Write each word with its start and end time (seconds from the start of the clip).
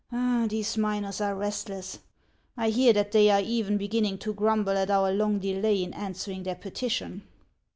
"These 0.49 0.79
miners 0.79 1.21
are 1.21 1.35
restless. 1.35 1.99
I 2.57 2.71
hear 2.71 2.91
that 2.91 3.11
they 3.11 3.29
are 3.29 3.39
even 3.39 3.77
beginning 3.77 4.17
to 4.25 4.33
grumble 4.33 4.75
at 4.75 4.89
our 4.89 5.11
long 5.11 5.37
delay 5.37 5.83
in 5.83 5.93
answering 5.93 6.41
their 6.41 6.55
petition. 6.55 7.21